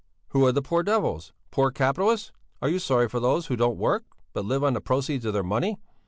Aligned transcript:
"Who 0.29 0.43
are 0.47 0.51
the 0.51 0.63
poor 0.63 0.81
devils? 0.81 1.31
Poor 1.51 1.69
capitalists? 1.69 2.31
Are 2.59 2.69
you 2.69 2.79
sorry 2.79 3.07
for 3.07 3.19
those 3.19 3.45
who 3.45 3.55
don't 3.55 3.77
work, 3.77 4.03
but 4.33 4.45
live 4.45 4.63
on 4.63 4.73
the 4.73 4.81
proceeds 4.81 5.25
of 5.25 5.33
their 5.33 5.43
money? 5.43 5.77